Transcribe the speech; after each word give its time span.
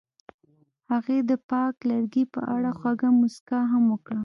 هغې 0.91 1.17
د 1.29 1.31
پاک 1.49 1.75
لرګی 1.89 2.23
په 2.33 2.41
اړه 2.55 2.69
خوږه 2.79 3.09
موسکا 3.19 3.59
هم 3.71 3.83
وکړه. 3.93 4.19